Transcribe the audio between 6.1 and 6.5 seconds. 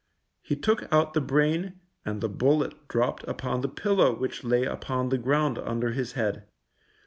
head.